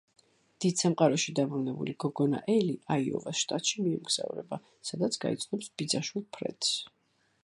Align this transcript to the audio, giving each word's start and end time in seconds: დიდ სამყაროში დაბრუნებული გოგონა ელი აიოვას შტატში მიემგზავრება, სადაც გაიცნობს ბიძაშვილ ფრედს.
დიდ 0.63 0.79
სამყაროში 0.83 1.33
დაბრუნებული 1.39 1.93
გოგონა 2.03 2.39
ელი 2.53 2.73
აიოვას 2.95 3.43
შტატში 3.43 3.85
მიემგზავრება, 3.89 4.61
სადაც 4.91 5.21
გაიცნობს 5.27 5.71
ბიძაშვილ 5.83 6.27
ფრედს. 6.39 6.73